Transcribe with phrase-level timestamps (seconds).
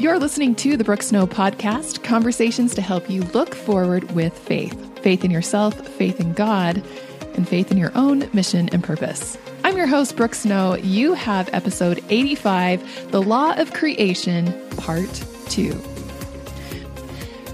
[0.00, 4.74] You're listening to the Brooke Snow Podcast, conversations to help you look forward with faith
[5.02, 6.82] faith in yourself, faith in God,
[7.34, 9.36] and faith in your own mission and purpose.
[9.62, 10.74] I'm your host, Brooke Snow.
[10.76, 15.72] You have episode 85 The Law of Creation, Part 2.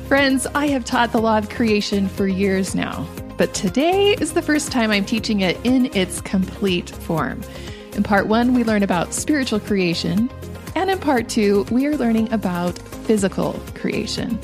[0.07, 3.09] Friends, I have taught the law of creation for years now,
[3.39, 7.43] but today is the first time I'm teaching it in its complete form.
[7.95, 10.31] In part one, we learn about spiritual creation,
[10.77, 14.39] and in part two, we are learning about physical creation.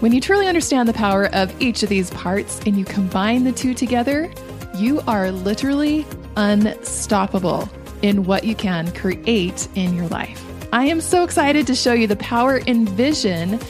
[0.00, 3.52] When you truly understand the power of each of these parts and you combine the
[3.52, 4.32] two together,
[4.74, 6.04] you are literally
[6.36, 7.68] unstoppable
[8.02, 10.44] in what you can create in your life.
[10.72, 13.60] I am so excited to show you the power and vision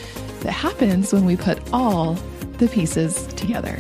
[0.41, 2.15] that happens when we put all
[2.59, 3.79] the pieces together.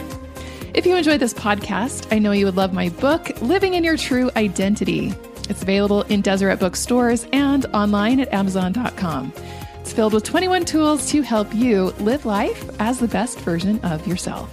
[0.74, 3.96] If you enjoyed this podcast, I know you would love my book, Living in Your
[3.96, 5.14] True Identity.
[5.50, 9.32] It's available in Deseret bookstores and online at Amazon.com.
[9.80, 14.06] It's filled with 21 tools to help you live life as the best version of
[14.06, 14.48] yourself.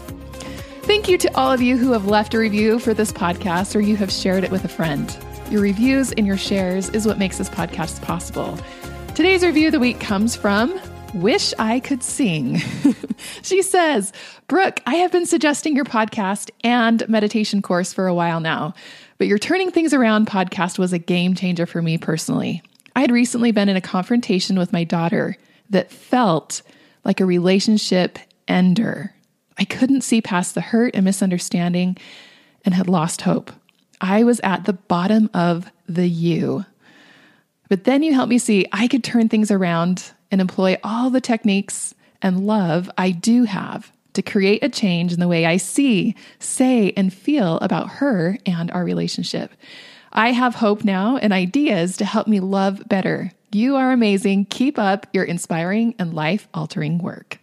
[0.81, 3.79] Thank you to all of you who have left a review for this podcast or
[3.79, 5.15] you have shared it with a friend.
[5.51, 8.57] Your reviews and your shares is what makes this podcast possible.
[9.13, 10.79] Today's review of the week comes from
[11.21, 12.57] Wish I Could Sing.
[13.41, 14.13] she says,
[14.47, 18.75] Brooke, I have been suggesting your podcast and meditation course for a while now.
[19.17, 22.61] But your Turning Things Around podcast was a game changer for me personally.
[22.95, 25.35] I had recently been in a confrontation with my daughter
[25.71, 26.61] that felt
[27.03, 29.15] like a relationship ender.
[29.57, 31.97] I couldn't see past the hurt and misunderstanding
[32.63, 33.51] and had lost hope.
[33.99, 36.63] I was at the bottom of the U.
[37.69, 41.21] But then you helped me see I could turn things around and employ all the
[41.21, 46.15] techniques and love I do have to create a change in the way I see,
[46.39, 49.51] say, and feel about her and our relationship.
[50.11, 53.31] I have hope now and ideas to help me love better.
[53.51, 54.45] You are amazing.
[54.45, 57.37] Keep up your inspiring and life altering work.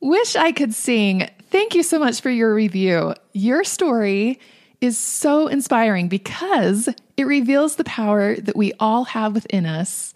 [0.00, 1.28] Wish I could sing.
[1.50, 3.14] Thank you so much for your review.
[3.32, 4.38] Your story
[4.80, 10.14] is so inspiring because it reveals the power that we all have within us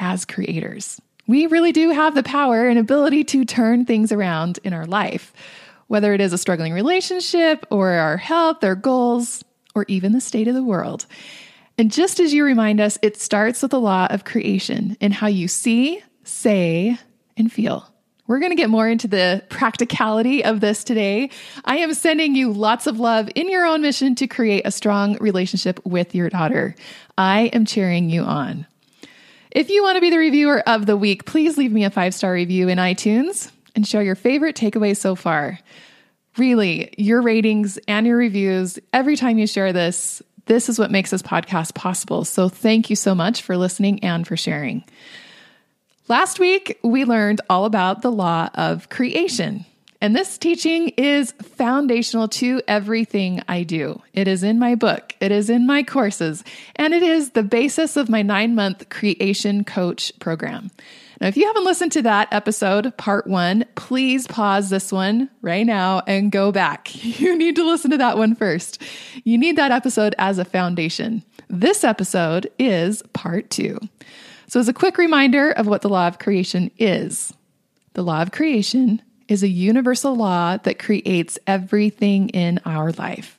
[0.00, 1.00] as creators
[1.30, 5.32] we really do have the power and ability to turn things around in our life,
[5.86, 9.44] whether it is a struggling relationship or our health, our goals,
[9.76, 11.06] or even the state of the world.
[11.78, 15.28] And just as you remind us, it starts with the law of creation and how
[15.28, 16.98] you see, say,
[17.36, 17.86] and feel.
[18.26, 21.30] We're going to get more into the practicality of this today.
[21.64, 25.16] I am sending you lots of love in your own mission to create a strong
[25.20, 26.74] relationship with your daughter.
[27.16, 28.66] I am cheering you on.
[29.50, 32.14] If you want to be the reviewer of the week, please leave me a five
[32.14, 35.58] star review in iTunes and share your favorite takeaways so far.
[36.36, 41.10] Really, your ratings and your reviews, every time you share this, this is what makes
[41.10, 42.24] this podcast possible.
[42.24, 44.84] So thank you so much for listening and for sharing.
[46.06, 49.64] Last week, we learned all about the law of creation.
[50.02, 54.00] And this teaching is foundational to everything I do.
[54.14, 56.42] It is in my book, it is in my courses,
[56.76, 60.70] and it is the basis of my nine month creation coach program.
[61.20, 65.66] Now, if you haven't listened to that episode, part one, please pause this one right
[65.66, 66.88] now and go back.
[67.20, 68.80] You need to listen to that one first.
[69.24, 71.22] You need that episode as a foundation.
[71.50, 73.78] This episode is part two.
[74.46, 77.34] So, as a quick reminder of what the law of creation is,
[77.92, 83.38] the law of creation is a universal law that creates everything in our life.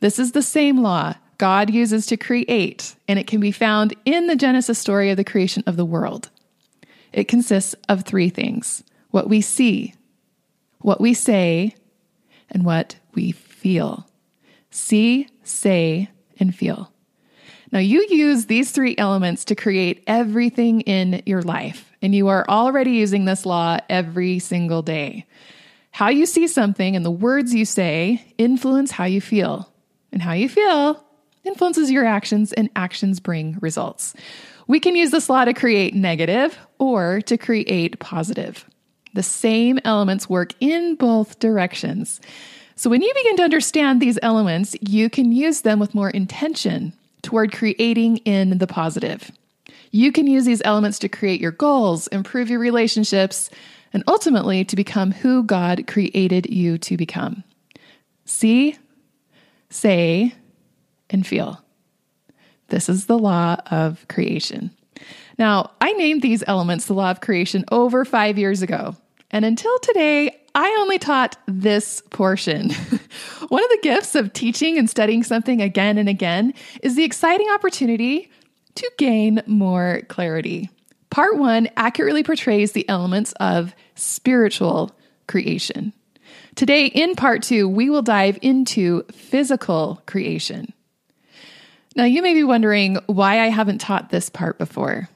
[0.00, 4.26] This is the same law God uses to create, and it can be found in
[4.26, 6.28] the Genesis story of the creation of the world.
[7.12, 9.94] It consists of three things what we see,
[10.80, 11.74] what we say,
[12.50, 14.06] and what we feel.
[14.70, 16.92] See, say, and feel.
[17.72, 22.44] Now, you use these three elements to create everything in your life, and you are
[22.48, 25.24] already using this law every single day.
[25.92, 29.72] How you see something and the words you say influence how you feel,
[30.10, 31.02] and how you feel
[31.44, 34.14] influences your actions, and actions bring results.
[34.68, 38.64] We can use this law to create negative or to create positive.
[39.14, 42.20] The same elements work in both directions.
[42.76, 46.94] So, when you begin to understand these elements, you can use them with more intention
[47.22, 49.30] toward creating in the positive.
[49.92, 53.50] You can use these elements to create your goals, improve your relationships,
[53.92, 57.44] and ultimately to become who God created you to become.
[58.24, 58.78] See,
[59.68, 60.34] say,
[61.10, 61.62] and feel.
[62.68, 64.70] This is the law of creation.
[65.38, 68.96] Now, I named these elements the law of creation over five years ago.
[69.30, 72.70] And until today, I only taught this portion.
[73.48, 77.48] One of the gifts of teaching and studying something again and again is the exciting
[77.50, 78.30] opportunity
[78.76, 80.70] to gain more clarity.
[81.10, 84.92] Part one accurately portrays the elements of spiritual
[85.26, 85.92] creation.
[86.54, 90.72] Today, in part two, we will dive into physical creation.
[91.94, 95.08] Now, you may be wondering why I haven't taught this part before.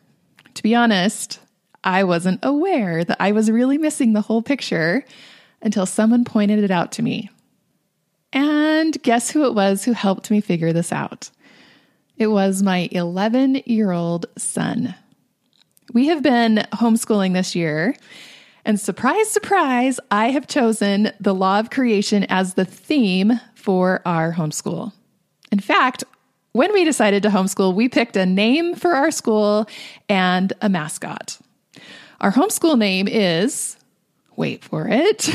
[0.55, 1.41] To be honest,
[1.85, 5.05] I wasn't aware that I was really missing the whole picture
[5.63, 7.31] until someone pointed it out to me.
[8.33, 11.31] And guess who it was who helped me figure this out?
[12.19, 14.95] It was my 11 year old son.
[15.93, 17.95] We have been homeschooling this year,
[18.65, 24.33] and surprise, surprise, I have chosen the law of creation as the theme for our
[24.33, 24.93] homeschool.
[25.53, 26.05] In fact,
[26.53, 29.69] when we decided to homeschool, we picked a name for our school
[30.09, 31.39] and a mascot.
[32.21, 33.77] Our homeschool name is,
[34.37, 35.31] wait for it,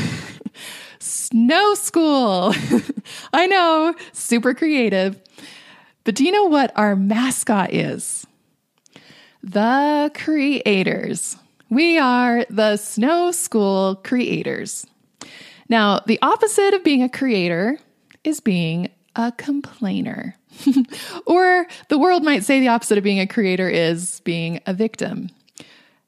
[0.98, 2.54] Snow School.
[3.32, 5.18] I know, super creative.
[6.04, 8.26] But do you know what our mascot is?
[9.42, 11.36] The creators.
[11.70, 14.86] We are the Snow School creators.
[15.68, 17.78] Now, the opposite of being a creator
[18.24, 20.36] is being a complainer.
[21.26, 25.30] or the world might say the opposite of being a creator is being a victim.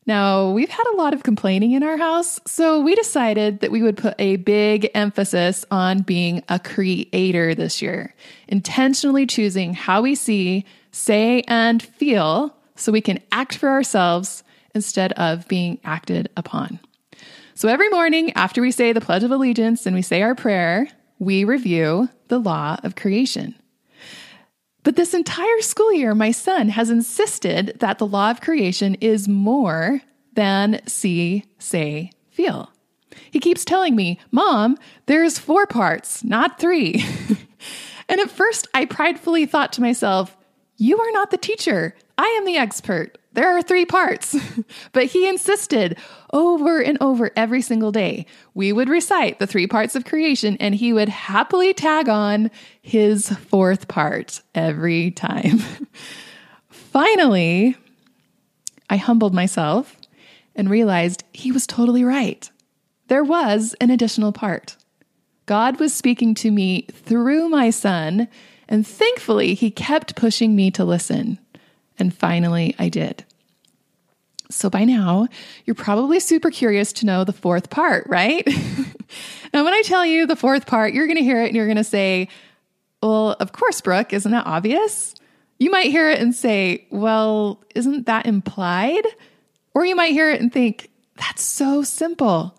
[0.07, 3.83] Now, we've had a lot of complaining in our house, so we decided that we
[3.83, 8.15] would put a big emphasis on being a creator this year,
[8.47, 15.13] intentionally choosing how we see, say, and feel so we can act for ourselves instead
[15.13, 16.81] of being acted upon.
[17.55, 20.89] So every morning after we say the Pledge of Allegiance and we say our prayer,
[21.19, 23.55] we review the law of creation.
[24.85, 29.27] But this entire school year, my son has insisted that the law of creation is
[29.27, 30.03] more
[30.35, 32.71] than see, say, feel.
[33.31, 34.77] He keeps telling me, Mom,
[35.07, 37.05] there's four parts, not three.
[38.09, 40.37] and at first, I pridefully thought to myself,
[40.77, 41.97] You are not the teacher.
[42.19, 43.17] I am the expert.
[43.35, 44.37] There are three parts.
[44.93, 45.99] but he insisted
[46.33, 48.27] over and over every single day.
[48.55, 52.51] We would recite the three parts of creation, and he would happily tag on
[52.81, 55.59] his fourth part every time.
[56.69, 57.77] Finally,
[58.89, 59.97] I humbled myself
[60.55, 62.49] and realized he was totally right.
[63.09, 64.77] There was an additional part.
[65.47, 68.29] God was speaking to me through my son,
[68.69, 71.39] and thankfully, he kept pushing me to listen.
[71.99, 73.25] And finally, I did.
[74.51, 75.27] So by now,
[75.65, 78.47] you're probably super curious to know the fourth part, right?
[79.55, 81.67] now, when I tell you the fourth part, you're going to hear it and you're
[81.67, 82.29] going to say,
[83.03, 85.15] Well, of course, Brooke, isn't that obvious?
[85.59, 89.07] You might hear it and say, Well, isn't that implied?
[89.75, 92.55] Or you might hear it and think, That's so simple.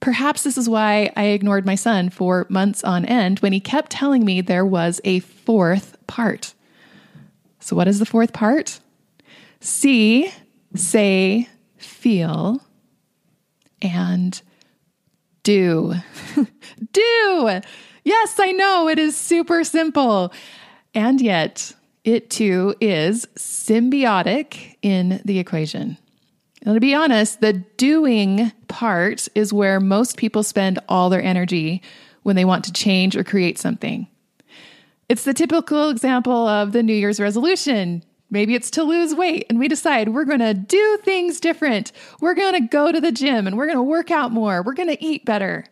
[0.00, 3.90] Perhaps this is why I ignored my son for months on end when he kept
[3.90, 6.53] telling me there was a fourth part.
[7.64, 8.78] So, what is the fourth part?
[9.60, 10.30] See,
[10.74, 12.60] say, feel,
[13.80, 14.42] and
[15.44, 15.94] do.
[16.92, 17.60] do!
[18.04, 20.30] Yes, I know it is super simple.
[20.92, 21.72] And yet,
[22.04, 25.96] it too is symbiotic in the equation.
[26.66, 31.80] Now, to be honest, the doing part is where most people spend all their energy
[32.24, 34.06] when they want to change or create something.
[35.08, 38.02] It's the typical example of the New Year's resolution.
[38.30, 41.92] Maybe it's to lose weight, and we decide we're going to do things different.
[42.20, 44.62] We're going to go to the gym and we're going to work out more.
[44.62, 45.66] We're going to eat better.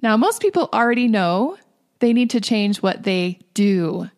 [0.00, 1.58] Now, most people already know
[1.98, 4.08] they need to change what they do.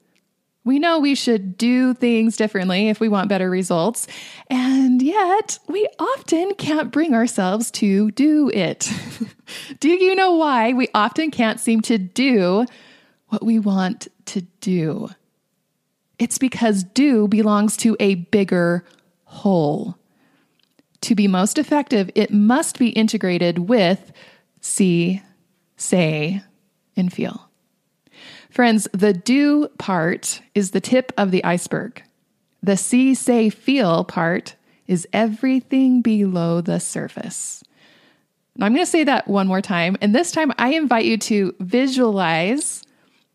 [0.62, 4.06] We know we should do things differently if we want better results,
[4.48, 8.92] and yet we often can't bring ourselves to do it.
[9.80, 12.66] do you know why we often can't seem to do
[13.30, 15.08] what we want to do.
[16.18, 18.84] It's because do belongs to a bigger
[19.24, 19.96] whole.
[21.02, 24.12] To be most effective, it must be integrated with
[24.60, 25.22] see,
[25.76, 26.42] say,
[26.94, 27.48] and feel.
[28.50, 32.02] Friends, the do part is the tip of the iceberg.
[32.62, 34.56] The see, say, feel part
[34.86, 37.64] is everything below the surface.
[38.56, 39.96] Now, I'm going to say that one more time.
[40.02, 42.82] And this time, I invite you to visualize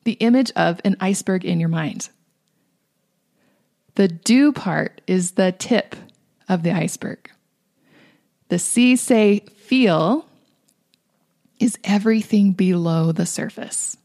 [0.06, 2.10] the image of an iceberg in your mind.
[3.96, 5.96] The do part is the tip
[6.48, 7.30] of the iceberg.
[8.50, 10.28] The see, say, feel
[11.60, 13.98] is everything below the surface.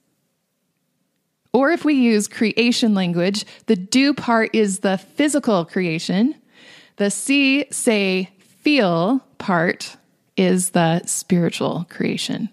[1.53, 6.37] Or if we use creation language, the do part is the physical creation.
[6.97, 9.97] The see, say, feel part
[10.37, 12.49] is the spiritual creation.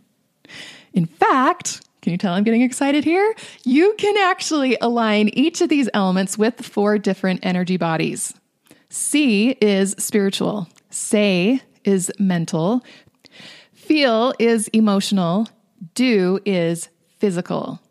[0.93, 3.35] In fact, can you tell I'm getting excited here?
[3.65, 8.33] You can actually align each of these elements with four different energy bodies.
[8.87, 10.69] See is spiritual.
[10.89, 12.81] Say is mental.
[13.73, 15.49] Feel is emotional.
[15.95, 16.87] Do is
[17.17, 17.81] physical.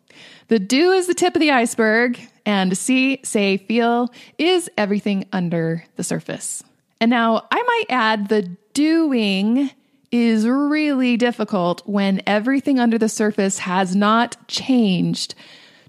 [0.47, 5.85] The do is the tip of the iceberg, and see, say, feel is everything under
[5.95, 6.63] the surface.
[6.99, 9.69] And now I might add the doing
[10.17, 15.35] is really difficult when everything under the surface has not changed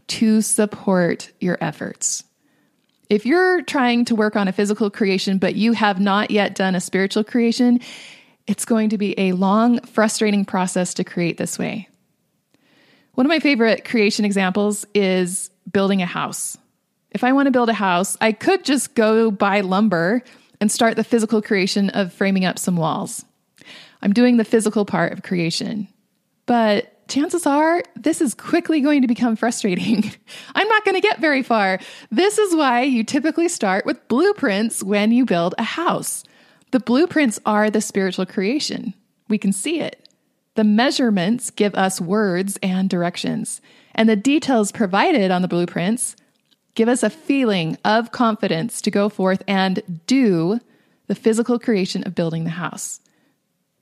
[0.07, 2.25] to support your efforts.
[3.09, 6.75] If you're trying to work on a physical creation, but you have not yet done
[6.75, 7.81] a spiritual creation,
[8.47, 11.89] it's going to be a long, frustrating process to create this way.
[13.15, 16.59] One of my favorite creation examples is building a house.
[17.11, 20.23] If I want to build a house, I could just go buy lumber
[20.61, 23.25] and start the physical creation of framing up some walls.
[24.03, 25.89] I'm doing the physical part of creation.
[26.47, 30.11] But chances are this is quickly going to become frustrating.
[30.55, 31.79] I'm not going to get very far.
[32.11, 36.25] This is why you typically start with blueprints when you build a house.
[36.71, 38.95] The blueprints are the spiritual creation.
[39.29, 40.09] We can see it.
[40.55, 43.61] The measurements give us words and directions,
[43.95, 46.17] and the details provided on the blueprints
[46.75, 50.61] give us a feeling of confidence to go forth and do
[51.09, 53.01] the physical creation of building the house.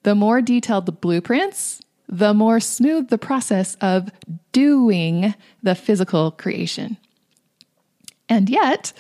[0.07, 4.09] The more detailed the blueprints, the more smooth the process of
[4.53, 5.35] doing
[5.65, 6.97] the physical creation.
[8.29, 8.93] And yet,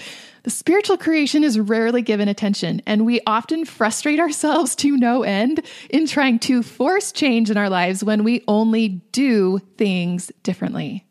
[0.42, 5.64] the spiritual creation is rarely given attention, and we often frustrate ourselves to no end
[5.90, 11.06] in trying to force change in our lives when we only do things differently.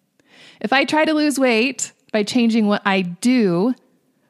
[0.59, 3.73] If I try to lose weight by changing what I do,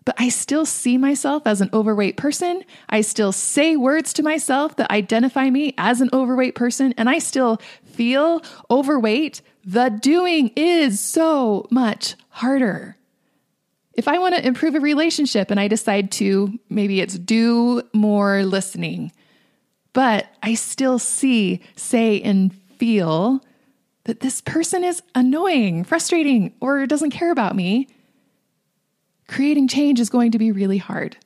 [0.05, 2.63] but I still see myself as an overweight person.
[2.88, 7.17] I still say words to myself that identify me as an overweight person, and I
[7.17, 9.41] still feel overweight.
[9.65, 12.97] The doing is so much harder.
[13.93, 18.43] If I want to improve a relationship and I decide to, maybe it's do more
[18.43, 19.12] listening,
[19.93, 23.41] but I still see, say, and feel
[24.03, 27.88] that this person is annoying, frustrating, or doesn't care about me,
[29.27, 31.17] creating change is going to be really hard.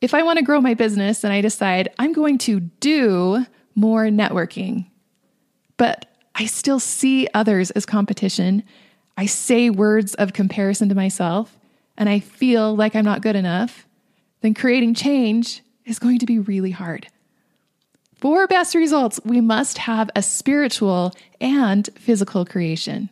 [0.00, 4.04] If I want to grow my business and I decide I'm going to do more
[4.06, 4.86] networking,
[5.76, 8.64] but I still see others as competition
[9.16, 11.58] I say words of comparison to myself
[11.96, 13.86] and I feel like I'm not good enough,
[14.40, 17.08] then creating change is going to be really hard.
[18.16, 23.10] For best results, we must have a spiritual and physical creation.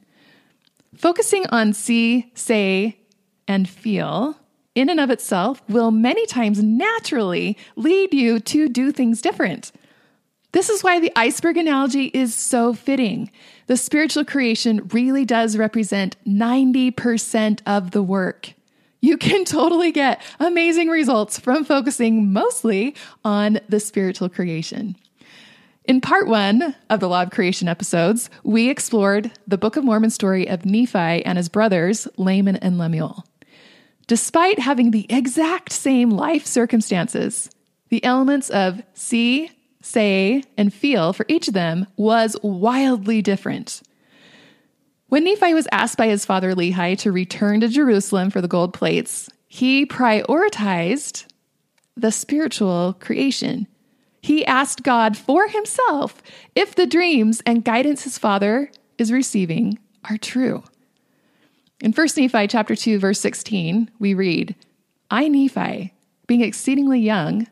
[0.95, 2.99] Focusing on see, say,
[3.47, 4.37] and feel
[4.75, 9.73] in and of itself will many times naturally lead you to do things different.
[10.53, 13.31] This is why the iceberg analogy is so fitting.
[13.67, 18.55] The spiritual creation really does represent 90% of the work.
[19.01, 24.97] You can totally get amazing results from focusing mostly on the spiritual creation.
[25.91, 30.11] In part one of the Law of Creation episodes, we explored the Book of Mormon
[30.11, 33.25] story of Nephi and his brothers, Laman and Lemuel.
[34.07, 37.51] Despite having the exact same life circumstances,
[37.89, 39.51] the elements of see,
[39.83, 43.83] say, and feel for each of them was wildly different.
[45.09, 48.73] When Nephi was asked by his father Lehi to return to Jerusalem for the gold
[48.73, 51.27] plates, he prioritized
[51.97, 53.67] the spiritual creation.
[54.21, 56.23] He asked God for himself
[56.55, 60.63] if the dreams and guidance his father is receiving are true.
[61.81, 64.55] In 1 Nephi chapter 2 verse 16, we read,
[65.11, 65.95] I Nephi,
[66.27, 67.49] being exceedingly young,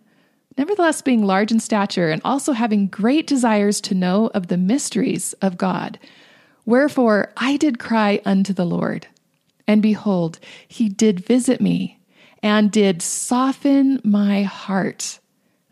[0.59, 5.33] nevertheless being large in stature and also having great desires to know of the mysteries
[5.41, 5.99] of God.
[6.67, 9.07] Wherefore I did cry unto the Lord,
[9.67, 11.99] and behold, he did visit me
[12.43, 15.19] and did soften my heart,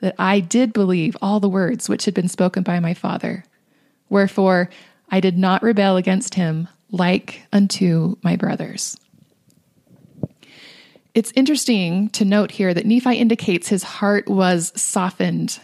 [0.01, 3.45] that I did believe all the words which had been spoken by my father.
[4.09, 4.71] Wherefore
[5.11, 8.99] I did not rebel against him like unto my brothers.
[11.15, 15.59] It's interesting to note here that Nephi indicates his heart was softened.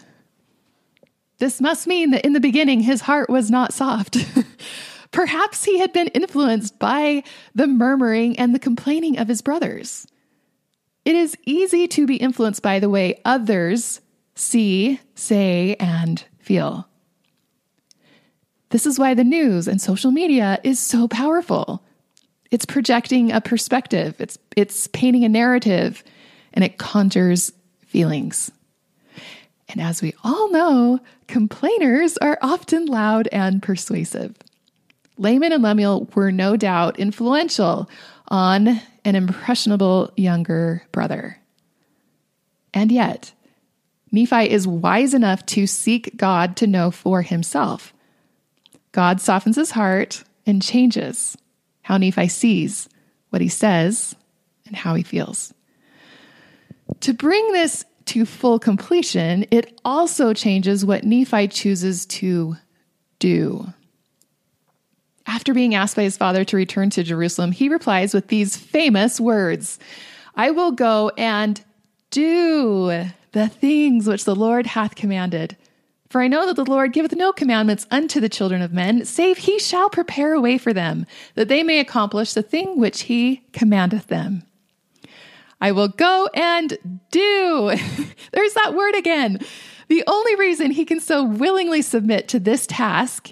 [1.39, 4.17] This must mean that in the beginning his heart was not soft.
[5.11, 7.23] Perhaps he had been influenced by
[7.55, 10.07] the murmuring and the complaining of his brothers.
[11.05, 14.01] It is easy to be influenced by the way others
[14.43, 16.89] see, say, and feel.
[18.71, 21.85] This is why the news and social media is so powerful.
[22.51, 26.03] It's projecting a perspective, it's, it's painting a narrative,
[26.53, 27.53] and it conjures
[27.87, 28.51] feelings.
[29.69, 34.35] And as we all know, complainers are often loud and persuasive.
[35.17, 37.89] Laman and Lemuel were no doubt influential
[38.29, 41.39] on an impressionable younger brother.
[42.75, 43.33] And yet,
[44.13, 47.95] Nephi is wise enough to seek God to know for himself.
[48.93, 51.37] God softens his heart and changes
[51.81, 52.89] how Nephi sees
[53.31, 54.15] what he says
[54.67, 55.55] and how he feels.
[57.01, 62.57] To bring this to full completion, it also changes what Nephi chooses to
[63.19, 63.73] do.
[65.27, 69.19] After being asked by his father to return to Jerusalem, he replies with these famous
[69.19, 69.79] words
[70.35, 71.63] I will go and
[72.11, 75.57] do the things which the Lord hath commanded.
[76.09, 79.39] For I know that the Lord giveth no commandments unto the children of men, save
[79.39, 83.43] he shall prepare a way for them, that they may accomplish the thing which he
[83.53, 84.43] commandeth them.
[85.61, 87.75] I will go and do.
[88.33, 89.41] There's that word again.
[89.89, 93.31] The only reason he can so willingly submit to this task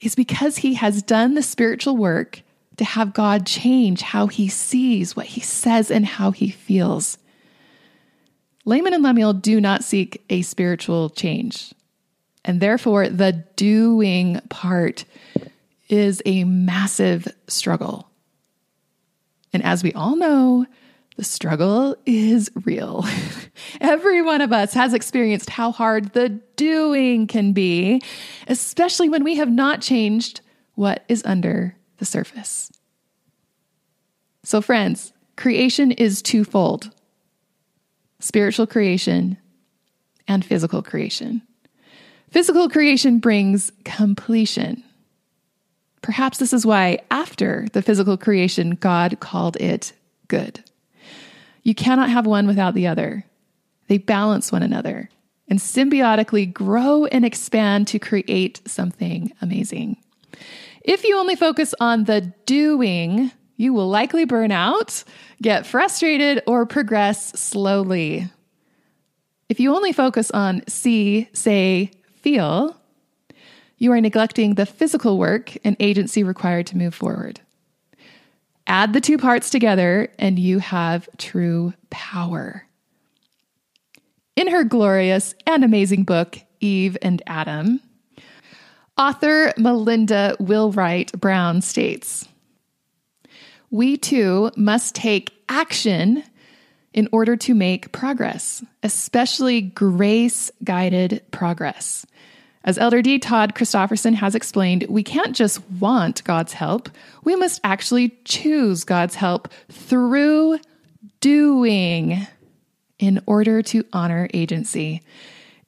[0.00, 2.42] is because he has done the spiritual work
[2.78, 7.18] to have God change how he sees, what he says, and how he feels.
[8.64, 11.72] Laman and Lemuel do not seek a spiritual change.
[12.44, 15.04] And therefore, the doing part
[15.88, 18.08] is a massive struggle.
[19.52, 20.66] And as we all know,
[21.16, 23.04] the struggle is real.
[23.80, 28.00] Every one of us has experienced how hard the doing can be,
[28.46, 30.40] especially when we have not changed
[30.76, 32.70] what is under the surface.
[34.44, 36.90] So, friends, creation is twofold
[38.20, 39.36] spiritual creation
[40.28, 41.42] and physical creation.
[42.30, 44.84] Physical creation brings completion.
[46.02, 49.92] Perhaps this is why, after the physical creation, God called it
[50.28, 50.62] good.
[51.62, 53.24] You cannot have one without the other,
[53.88, 55.10] they balance one another
[55.48, 59.96] and symbiotically grow and expand to create something amazing.
[60.82, 65.04] If you only focus on the doing, you will likely burn out,
[65.42, 68.26] get frustrated, or progress slowly.
[69.50, 71.90] If you only focus on see, say,
[72.22, 72.74] feel,
[73.76, 77.38] you are neglecting the physical work and agency required to move forward.
[78.66, 82.66] Add the two parts together, and you have true power.
[84.36, 87.80] In her glorious and amazing book, Eve and Adam,
[88.96, 92.26] author Melinda Wheelwright Brown states
[93.70, 96.24] We too must take action
[96.92, 102.04] in order to make progress, especially grace guided progress.
[102.64, 103.18] As Elder D.
[103.18, 106.90] Todd Christofferson has explained, we can't just want God's help,
[107.24, 110.58] we must actually choose God's help through
[111.20, 112.26] doing
[112.98, 115.00] in order to honor agency.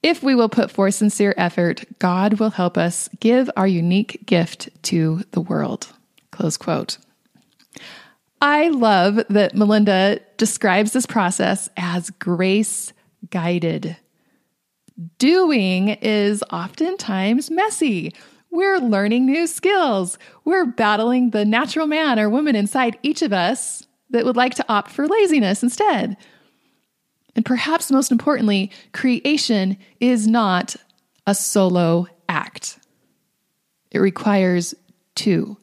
[0.03, 4.69] If we will put forth sincere effort, God will help us give our unique gift
[4.85, 5.89] to the world.
[6.31, 6.99] Close quote.
[8.43, 12.93] I love that Melinda describes this process as grace
[13.31, 13.97] guided.
[15.19, 18.13] Doing is oftentimes messy.
[18.51, 20.19] We're learning new skills.
[20.45, 24.65] We're battling the natural man or woman inside each of us that would like to
[24.69, 26.17] opt for laziness instead.
[27.37, 30.75] And perhaps most importantly, creation is not
[31.29, 32.81] a solo act,
[33.93, 34.75] it requires
[35.15, 35.57] two.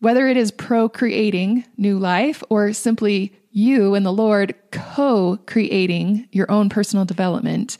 [0.00, 6.50] Whether it is procreating new life or simply you and the Lord co creating your
[6.50, 7.76] own personal development,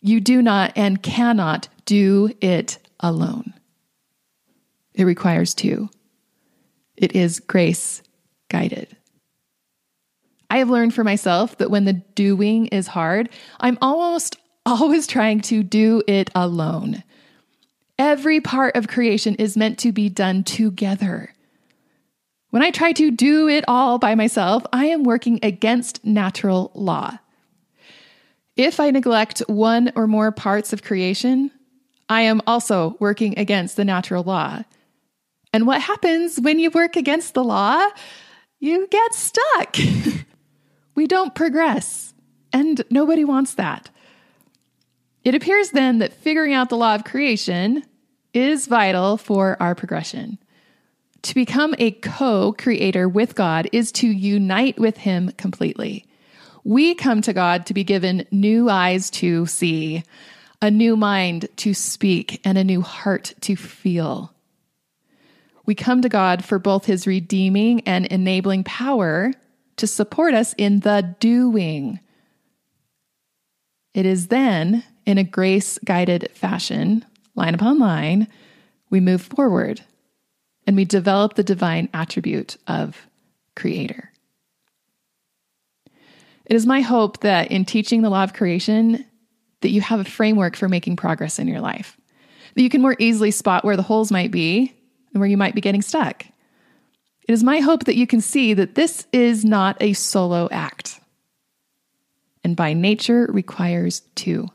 [0.00, 3.54] you do not and cannot do it alone.
[4.94, 5.88] It requires two.
[6.96, 8.02] It is grace
[8.48, 8.96] guided.
[10.50, 15.40] I have learned for myself that when the doing is hard, I'm almost always trying
[15.40, 17.02] to do it alone.
[18.04, 21.32] Every part of creation is meant to be done together.
[22.50, 27.18] When I try to do it all by myself, I am working against natural law.
[28.56, 31.52] If I neglect one or more parts of creation,
[32.08, 34.64] I am also working against the natural law.
[35.52, 37.86] And what happens when you work against the law?
[38.58, 39.76] You get stuck.
[40.96, 42.14] we don't progress,
[42.52, 43.90] and nobody wants that.
[45.22, 47.84] It appears then that figuring out the law of creation
[48.34, 50.38] is vital for our progression.
[51.22, 56.06] To become a co creator with God is to unite with Him completely.
[56.64, 60.04] We come to God to be given new eyes to see,
[60.60, 64.32] a new mind to speak, and a new heart to feel.
[65.64, 69.32] We come to God for both His redeeming and enabling power
[69.76, 72.00] to support us in the doing.
[73.94, 78.28] It is then, in a grace guided fashion, line upon line,
[78.90, 79.82] we move forward
[80.66, 83.06] and we develop the divine attribute of
[83.56, 84.10] creator.
[86.46, 89.04] It is my hope that in teaching the law of creation,
[89.60, 91.96] that you have a framework for making progress in your life,
[92.54, 94.74] that you can more easily spot where the holes might be
[95.12, 96.24] and where you might be getting stuck.
[97.28, 101.00] It is my hope that you can see that this is not a solo act,
[102.44, 104.48] and by nature requires two.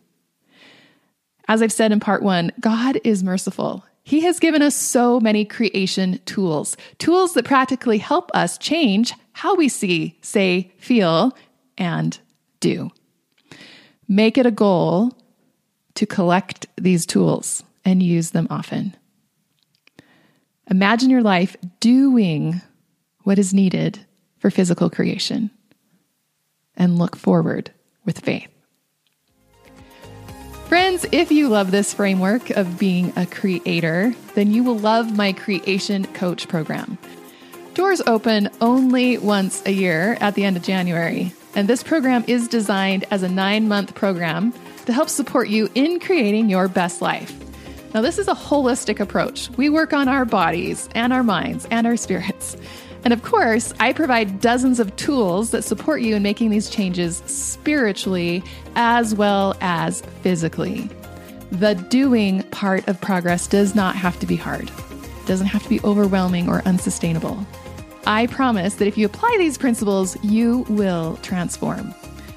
[1.47, 3.85] As I've said in part one, God is merciful.
[4.03, 9.55] He has given us so many creation tools, tools that practically help us change how
[9.55, 11.35] we see, say, feel,
[11.77, 12.17] and
[12.59, 12.89] do.
[14.07, 15.13] Make it a goal
[15.95, 18.95] to collect these tools and use them often.
[20.69, 22.61] Imagine your life doing
[23.23, 23.99] what is needed
[24.39, 25.49] for physical creation
[26.75, 27.71] and look forward
[28.05, 28.49] with faith.
[30.67, 35.31] Friends, if you love this framework of being a creator, then you will love my
[35.31, 36.97] Creation Coach program.
[37.73, 42.49] Doors open only once a year at the end of January, and this program is
[42.49, 44.53] designed as a nine month program
[44.85, 47.33] to help support you in creating your best life.
[47.93, 49.49] Now, this is a holistic approach.
[49.51, 52.57] We work on our bodies and our minds and our spirits.
[53.03, 57.17] And of course, I provide dozens of tools that support you in making these changes
[57.25, 58.43] spiritually
[58.75, 60.89] as well as physically.
[61.51, 65.69] The doing part of progress does not have to be hard, it doesn't have to
[65.69, 67.45] be overwhelming or unsustainable.
[68.05, 71.93] I promise that if you apply these principles, you will transform.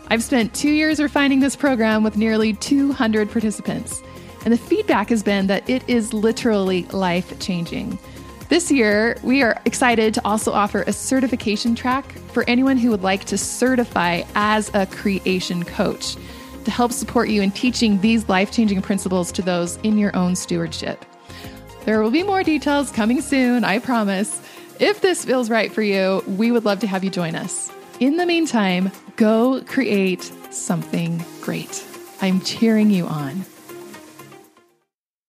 [0.08, 4.02] I've spent two years refining this program with nearly 200 participants,
[4.44, 7.96] and the feedback has been that it is literally life changing.
[8.50, 13.04] This year, we are excited to also offer a certification track for anyone who would
[13.04, 16.16] like to certify as a creation coach
[16.64, 20.34] to help support you in teaching these life changing principles to those in your own
[20.34, 21.04] stewardship.
[21.84, 24.42] There will be more details coming soon, I promise.
[24.80, 27.70] If this feels right for you, we would love to have you join us.
[28.00, 31.86] In the meantime, go create something great.
[32.20, 33.44] I'm cheering you on.